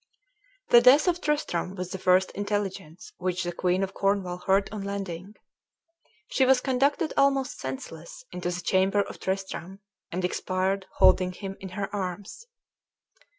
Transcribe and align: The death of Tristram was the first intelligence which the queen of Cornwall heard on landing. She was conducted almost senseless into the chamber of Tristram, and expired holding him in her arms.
The 0.69 0.81
death 0.81 1.07
of 1.07 1.21
Tristram 1.21 1.75
was 1.75 1.91
the 1.91 1.99
first 1.99 2.31
intelligence 2.31 3.13
which 3.17 3.43
the 3.43 3.51
queen 3.51 3.83
of 3.83 3.93
Cornwall 3.93 4.37
heard 4.39 4.67
on 4.71 4.81
landing. 4.81 5.35
She 6.27 6.43
was 6.43 6.59
conducted 6.59 7.13
almost 7.15 7.59
senseless 7.59 8.25
into 8.31 8.49
the 8.49 8.61
chamber 8.61 9.01
of 9.03 9.19
Tristram, 9.19 9.79
and 10.11 10.25
expired 10.25 10.87
holding 10.95 11.33
him 11.33 11.55
in 11.59 11.69
her 11.77 11.87
arms. 11.95 12.47